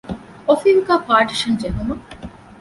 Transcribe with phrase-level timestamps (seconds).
[0.47, 2.05] އޮފީހުގައި ޕާޓީޝަން ޖެހުމަށް